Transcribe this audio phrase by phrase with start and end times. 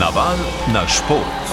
[0.00, 0.36] Naval
[0.72, 1.44] na šport.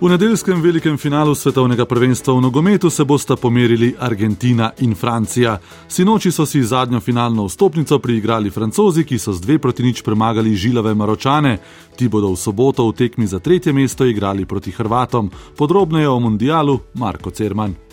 [0.00, 5.58] V nedeljskem velikem finalu svetovnega prvenstva v nogometu se bosta pomerili Argentina in Francija.
[5.88, 10.52] Sinoči so si zadnjo finalno vstopnico priigrali francozi, ki so z dve proti nič premagali
[10.56, 11.58] žilave Maročane.
[11.96, 15.30] Ti bodo v soboto v tekmi za tretje mesto igrali proti Hrvatom.
[15.56, 17.91] Podrobneje o mundialu Marko Cerman.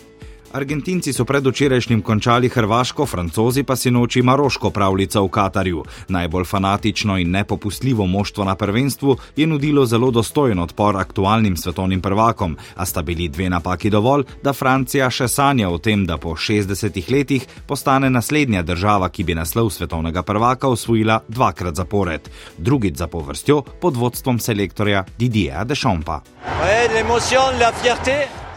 [0.52, 5.84] Argentinci so predvčerajšnjim končali Hrvaško, Francozi pa si noči Maroško pravljico v Katarju.
[6.08, 12.56] Najbolj fanatično in nepopustljivo moštvo na prvenstvu je nudilo zelo dostojen odpor aktualnim svetovnim prvakom,
[12.76, 17.12] a sta bili dve napaki dovolj, da Francija še sanja o tem, da po 60
[17.12, 23.62] letih postane naslednja država, ki bi naslov svetovnega prvaka osvojila dvakrat zapored, drugič za povrstjo
[23.80, 26.20] pod vodstvom selektorja Didierja Deschampa.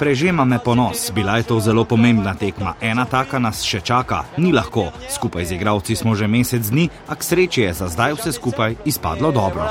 [0.04, 2.74] Prežema me ponos, bila je to zelo pomembna tekma.
[2.82, 4.90] Ena taka nas še čaka, ni lahko.
[5.08, 8.76] Skupaj z igravci smo že mesec dni, a k sreči je za zdaj vse skupaj
[8.84, 9.64] izpadlo dobro.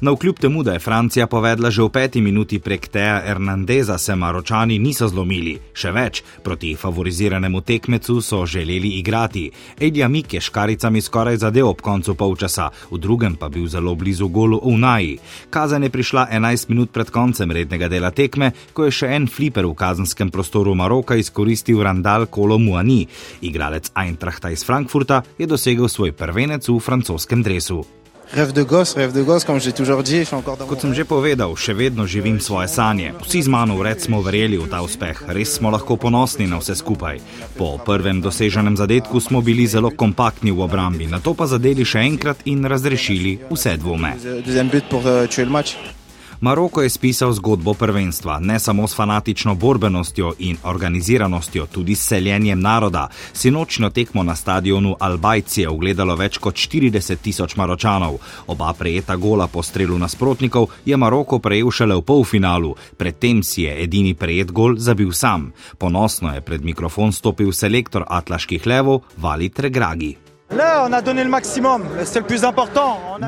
[0.00, 4.14] Na vkljub temu, da je Francija povedla že v peti minuti prek Teja Hernandeza, se
[4.16, 5.58] Maročani niso zlomili.
[5.72, 9.50] Še več, proti favoriziranemu tekmecu so želeli igrati.
[9.80, 14.28] Edja Mik je škaricami skoraj zadev ob koncu polčasa, v drugem pa bil zelo blizu
[14.28, 15.18] golu v Naji.
[15.50, 19.66] Kazen je prišla 11 minut pred koncem rednega dela tekme, ko je še en fliper
[19.66, 23.06] v kazenskem prostoru Maroka izkoristil Randal Kolo Muani.
[23.40, 28.03] Igralec Eintrachta iz Frankfurta je dosegel svoj prvenec v francoskem dresu.
[28.34, 30.80] Rêve de gosse, rêve de gosse, comme j'ai toujours dit, je suis encore dans Kot
[30.82, 33.14] sem že povedal, še vedno živim svoje sanje.
[33.22, 36.74] Vsi z mano vred smo verjeli v ta uspeh, res smo lahko ponosni na vse
[36.74, 37.22] skupaj.
[37.54, 42.02] Po prvem doseženem zadetku smo bili zelo kompaktni v obrambi, na to pa zadeli še
[42.02, 44.18] enkrat in razrešili vse dvome.
[44.42, 45.78] Deuxième but pour euh, tuer le match.
[46.40, 52.60] Maroko je spisal zgodbo prvenstva, ne samo s fanatično borbenostjo in organiziranostjo, tudi s seljenjem
[52.60, 53.08] naroda.
[53.32, 58.18] Sinočno tekmo na stadionu Albajci je ogledalo več kot 40 tisoč Maročanov.
[58.46, 63.82] Oba prejeta gola po strelu nasprotnikov je Maroko prejel šele v polfinalu, predtem si je
[63.82, 65.52] edini prejet gol zabil sam.
[65.78, 70.23] Ponosno je pred mikrofon stopil selektor Atlaških levov Valit Regragi.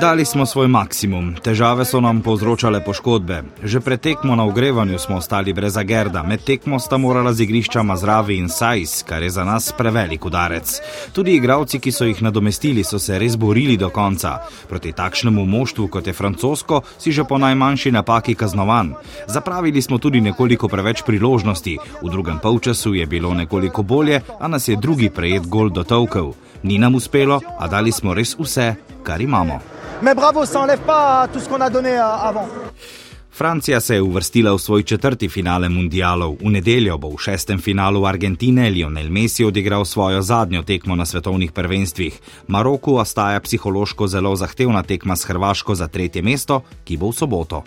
[0.01, 3.41] Dali smo svoj maksimum, težave so nam povzročale poškodbe.
[3.63, 7.83] Že pred tekmo na ogrevanju smo ostali brez Agerda, med tekmo sta morala z igrišča
[7.83, 10.81] Mazravi in Sajs, kar je za nas prevelik udarec.
[11.13, 14.37] Tudi igravci, ki so jih nadomestili, so se res borili do konca.
[14.69, 18.93] Proti takšnemu moštvu, kot je francosko, si že po najmanjši napaki kaznovan.
[19.27, 24.67] Zapravili smo tudi nekoliko preveč priložnosti, v drugem polčasu je bilo nekoliko bolje, a nas
[24.67, 26.33] je drugi prejet gol dotolkel.
[26.63, 27.06] Ni nam uspelo,
[27.59, 29.59] a dali smo res vse, kar imamo.
[30.01, 32.47] Mais bravo, ça enlève pas tout ce qu'on a donné avant.
[33.37, 36.39] Francija se je uvrstila v svoj četrti finale mundialov.
[36.41, 41.51] V nedeljo bo v šestem finalu Argentine Lionel Messi odigral svojo zadnjo tekmo na svetovnih
[41.51, 42.19] prvenstvih.
[42.47, 47.63] Maroku ostaja psihološko zelo zahtevna tekma s Hrvaško za tretje mesto, ki bo v soboto.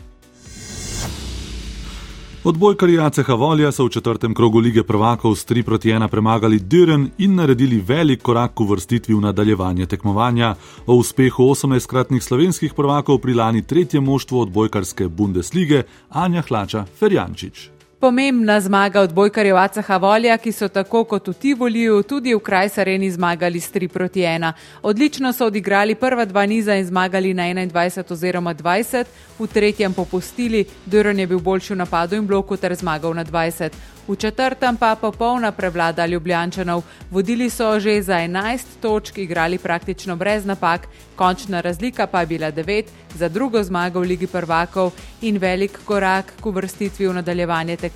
[2.45, 7.09] Odbojkarji ACH Volja so v četrtem krogu lige prvakov s 3 proti 1 premagali Düren
[7.19, 10.55] in naredili velik korak k uvrstitvi v nadaljevanje tekmovanja.
[10.87, 17.80] O uspehu 18-kratnih slovenskih prvakov pri lani tretje moštvo odbojkarske Bundeslige Anja Hlača Ferjančič.
[18.00, 23.11] Pomembna zmaga odbojkarjev ACH Volja, ki so tako kot v Tivoliju tudi v kraj Sareni
[23.12, 24.53] zmagali s 3 proti 1.
[24.83, 29.05] Odlično so odigrali prva dva niza in zmagali na 21 oziroma 20,
[29.38, 33.77] v tretjem popustili, Duran je bil boljši v napadu in bloku ter zmagal na 20.
[34.09, 36.82] V četrtem pa popolna prevlada Ljubljančanov.
[37.11, 42.53] Vodili so že za 11 točk, igrali praktično brez napak, končna razlika pa je bila
[42.53, 42.84] 9
[43.15, 47.90] za drugo zmago v Ligi prvakov in velik korak k uvrstitvi v nadaljevanje tekmovanja.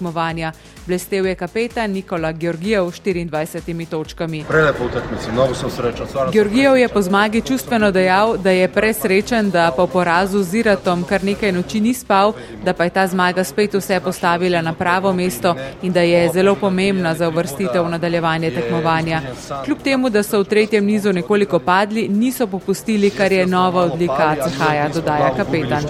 [0.86, 4.44] Blestev je kapetan Nikola Georgijev s 24 točkami.
[4.48, 6.06] Prelepo utakmici, mnogo sem srečen.
[6.32, 11.24] Georgijev je po zmagi čustveno dejal, da je presrečen, da po porazu z Iratom kar
[11.24, 12.32] nekaj noči ni spal,
[12.64, 16.54] da pa je ta zmaga spet vse postavila na pravo mesto in da je zelo
[16.54, 19.22] pomembna za uvrstitev v nadaljevanje tekmovanja.
[19.64, 24.36] Kljub temu, da so v tretjem nizu nekoliko padli, niso popustili, kar je nova odlika
[24.36, 25.82] CH-ja, dodaja kapetan.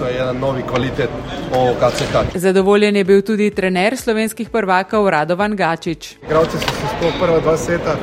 [2.35, 6.15] Zadovoljen je bil tudi trener slovenskih prvakov Radovan Gačič.
[6.23, 7.95] Igravci so se sploh prva dva seta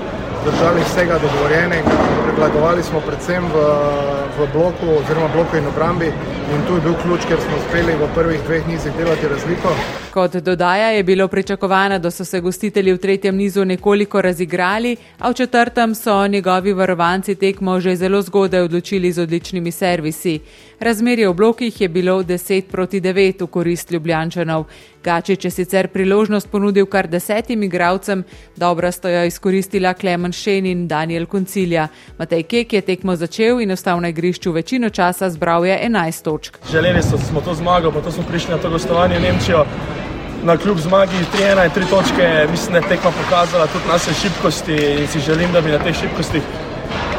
[0.45, 1.91] držali vsega dogovorjenega,
[2.25, 3.57] prevladovali smo predvsem v,
[4.39, 6.07] v bloku oziroma bloku in obrambi
[6.55, 9.75] in tu je bil ključ, ker smo uspeli v prvih dveh nizih delati razliko.
[10.11, 15.31] Kot dodaja, je bilo pričakovano, da so se gostitelji v tretjem nizu nekoliko razigrali, a
[15.31, 20.41] v četrtem so njegovi varovanci tekmo že zelo zgodaj odločili z odličnimi servisi.
[20.81, 24.65] Razmerje v blokih je bilo 10 proti 9 v korist Ljubljančanov.
[25.05, 28.25] Gačič je sicer priložnost ponudil kar desetim igralcem,
[28.57, 31.89] dobro sta jo izkoristila Klemen Šen in Daniel Koncilja.
[32.19, 36.59] Matej Kek je tekmo začel in ostal na igrišču večino časa, zbral je 11 točk.
[36.71, 39.65] Želeli smo to zmago, pa to smo prišli na to gostovanje v Nemčijo.
[40.45, 44.75] Na kljub zmagi 3-1 in 3 točke, mislim, da je tekma pokazala tudi naše šibkosti
[45.01, 46.43] in si želim, da bi na teh šibkostih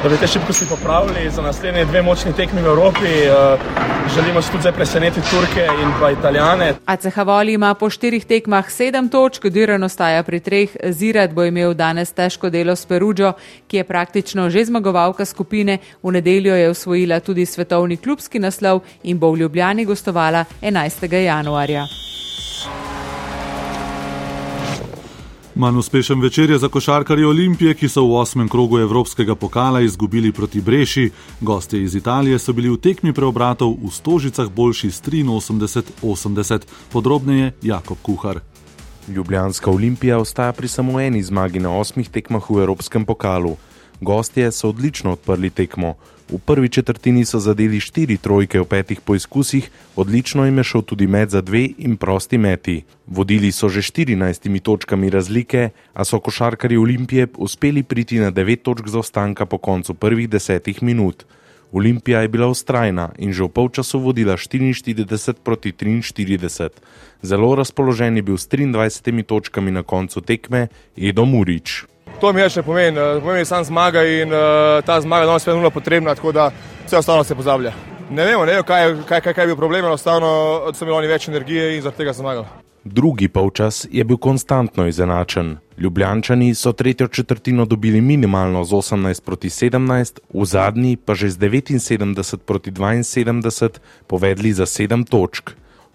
[0.04, 3.06] da bi te šibkosti popravili za naslednje dve močni tekmi v Evropi.
[3.06, 3.58] Eh,
[4.16, 6.74] želimo se tudi presenetiti Turke in pa Italijane.
[6.86, 10.70] ACH Voli ima po štirih tekmah sedem točk, Diran ostaja pri treh.
[10.90, 13.34] Zirat bo imel danes težko delo s Perudžo,
[13.68, 15.78] ki je praktično že zmagovalka skupine.
[16.04, 21.14] V nedeljo je osvojila tudi svetovni klubski naslov in bo v Ljubljani gostovala 11.
[21.14, 21.86] januarja.
[25.56, 30.32] Manj uspešen večer je za košarkarje Olimpije, ki so v osmem krogu Evropskega pokala izgubili
[30.32, 31.12] proti Breši.
[31.42, 36.62] Gostje iz Italije so bili v tekmi preobratov v Stožicah boljši s 83-80.
[36.92, 38.40] Podrobneje Jakob Kuhar.
[39.08, 43.56] Ljubljanska Olimpija ostaja pri samo eni zmagi na osmih tekmah v Evropskem pokalu.
[44.02, 45.94] Gostje so odlično odprli tekmo.
[46.33, 51.07] V prvi četrtini so zadeli štiri trojke v petih poizkusih, odlično jim je šel tudi
[51.07, 52.81] med za dve in prosti meti.
[53.07, 58.88] Vodili so že 14 točkami razlike, a so košarkari Olimpije uspeli priti na 9 točk
[58.88, 61.24] zaostanka po koncu prvih desetih minut.
[61.71, 66.69] Olimpija je bila ustrajna in že v polčasu vodila 44 proti 43.
[67.21, 71.93] Zelo razpoložen je bil s 23 točkami na koncu tekme Edo Murič.
[72.22, 75.70] To mi še pomeni, eh, pomeni samo zmaga in uh, ta zmaga danes je nujno
[75.70, 76.52] potrebna, tako da
[76.86, 77.74] vse ostalo se pozablja.
[78.10, 80.30] Ne vemo, ne vemo kaj, kaj, kaj, kaj je bil problem, enostavno
[80.74, 82.48] so imeli več energije in zaradi tega zmagali.
[82.84, 85.58] Drugi polčas je bil konstantno izenačen.
[85.78, 91.38] Ljubljančani so tretjo četrtino dobili minimalno z 18 proti 17, v zadnji pa že z
[91.38, 93.70] 79 proti 72
[94.08, 95.52] povedli za 7 točk.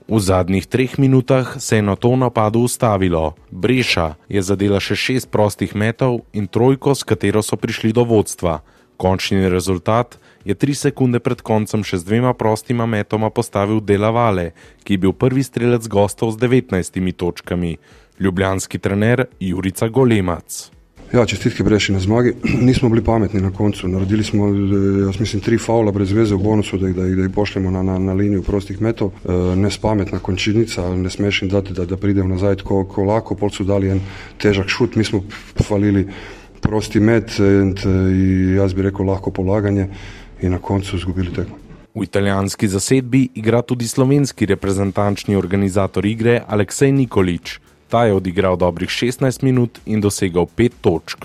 [0.09, 3.37] V zadnjih treh minutah se je na to napadu ustavilo.
[3.53, 8.65] Breša je zadela še šest prostih metov in trojko, s katero so prišli do vodstva.
[8.97, 10.17] Končni rezultat
[10.49, 15.13] je tri sekunde pred koncem še z dvema prostima metoma postavil Delavale, ki je bil
[15.13, 17.77] prvi strelec gostov z 19 točkami.
[18.17, 20.78] Ljubljanski trener Jurica Golemac.
[21.13, 22.35] Ja, čestitke Breši na zmagi.
[22.69, 23.89] Nismo bili pametni na koncu.
[23.89, 24.47] Naredili smo,
[25.07, 27.71] jaz mislim, tri faula brez veze v bonusu, da jih, da jih, da jih pošljemo
[27.71, 29.11] na, na, na linijo prostih metov.
[29.25, 33.35] E, nespametna končnica, ne smeš jim dati, da, da pridem nazaj tako ko lako.
[33.35, 34.03] Pol so dali en
[34.39, 35.23] težak šut, mi smo
[35.65, 36.05] falili
[36.61, 39.89] prosti met in, in jaz bi rekel lahko polaganje
[40.43, 41.57] in na koncu izgubili tekmo.
[41.95, 47.59] V italijanski zasedbi igra tudi slovenski reprezentančni organizator igre Aleksej Nikolič.
[47.88, 51.25] Ta je odigral dobrih 16 minut in dosegal 5 točk.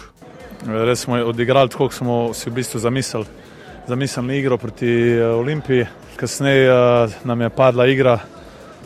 [0.68, 3.26] Res smo odigrali tako, kot smo si v bistvu zamislili.
[3.88, 8.20] Zamislili igro proti eh, Olimpiji, kasneje eh, nam je padla igra,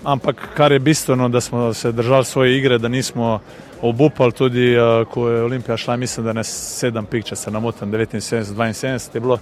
[0.03, 3.39] ampak kar je bistveno, da smo se držali svoje igre, da nismo
[3.81, 7.91] obupali tudi, eh, ko je Olimpija šla, mislim, da ne 7 pik, če se namotam,
[7.91, 9.37] 79-72 je bilo.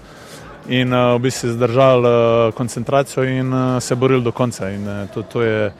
[0.67, 4.69] In v bistvu zdržali koncentracijo in se borili do konca.
[4.69, 5.71] In to, to je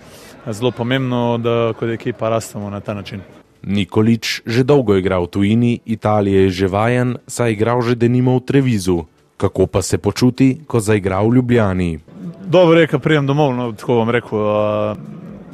[0.53, 3.21] zelo pomembno, da kot ekipa rastemo na ta način.
[3.65, 8.37] Nikolič že dolgo igra v tujini, Italija je že vajen, saj je igral že denimo
[8.37, 9.05] v Trevizu.
[9.37, 11.99] Kako pa se počuti, ko zaigra v Ljubljani?
[12.45, 14.39] Dobro je, ko prijem domov, no, tako vam rekel.
[14.39, 14.97] Uh,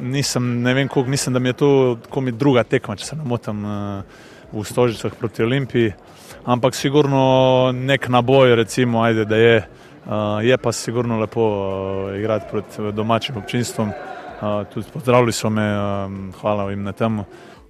[0.01, 3.23] nisem, ne vem, koliko mislim, da mi je to komi druga tekma, če se ne
[3.25, 4.03] motim uh,
[4.51, 5.93] v Stožicah proti Olimpiji.
[6.45, 9.57] Ampak sigurno nek naboj, recimo, ajde, da je.
[10.01, 13.93] Uh, je pa sigurno lepo uh, igrati pred domačim občinstvom
[14.73, 15.65] tudi pozdravili so me,
[16.41, 17.23] hvala jim na tem.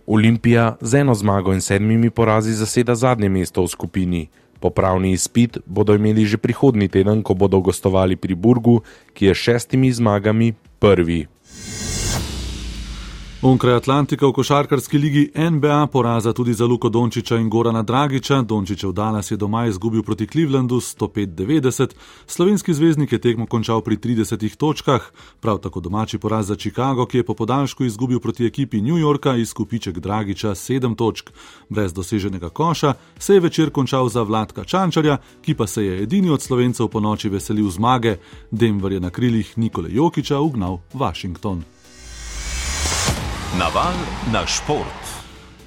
[0.07, 4.29] Olimpija z eno zmago in sedmimi porazi zaseda zadnje mesto v skupini.
[4.59, 8.81] Popravni izpit bodo imeli že prihodnji teden, ko bodo gostovali pri Burgu,
[9.13, 11.27] ki je šestimi zmagami prvi.
[13.41, 18.41] Onkraj Atlantika v košarkarski ligi NBA poraza tudi za Luko Dončiča in Gorana Dragiča.
[18.41, 21.89] Dončičev Dallas je doma izgubil proti Clevelandu 105-90,
[22.27, 25.01] slovenski zvezdnik je tekmo končal pri 30 točkah,
[25.39, 29.35] prav tako domači poraz za Chicago, ki je po podaljšku izgubil proti ekipi New Yorka
[29.35, 31.29] izkupiček Dragiča 7 točk.
[31.69, 36.29] Brez doseženega koša se je večer končal za Vladka Čančarja, ki pa se je edini
[36.29, 38.17] od slovencev po noči veselil zmage.
[38.51, 41.80] Denver je na krilih Nikole Jokiča ugnal Washington.
[43.59, 43.91] Naval
[44.31, 45.03] na šport.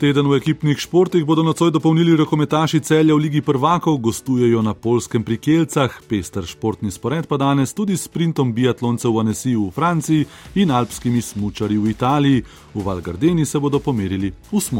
[0.00, 5.20] Teden v ekipnih športih bodo nocoj dopolnili rokometaši celja v Ligi prvakov, gostujejo na polskem
[5.20, 10.24] pri Kelcah, pester športni spored pa danes tudi s sprintom biatloncev v Anesiju v Franciji
[10.56, 12.44] in alpskimi smučari v Italiji.
[12.72, 14.72] V Valgardeni se bodo pomerili v Smu.